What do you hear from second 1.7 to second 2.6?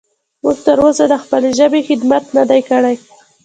خدمت نه